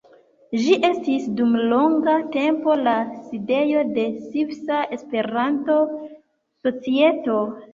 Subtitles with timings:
[0.59, 2.95] Ĝi estis dum longa tempo la
[3.27, 7.39] sidejo de Svisa Esperanto-Societo.